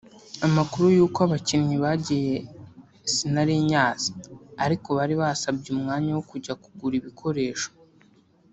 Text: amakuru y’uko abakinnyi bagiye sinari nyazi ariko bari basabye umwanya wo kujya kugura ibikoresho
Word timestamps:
amakuru 0.47 0.85
y’uko 0.95 1.19
abakinnyi 1.27 1.75
bagiye 1.83 2.35
sinari 3.13 3.53
nyazi 3.69 4.11
ariko 4.63 4.87
bari 4.97 5.13
basabye 5.21 5.67
umwanya 5.75 6.11
wo 6.17 6.23
kujya 6.29 6.53
kugura 6.63 6.95
ibikoresho 7.01 7.69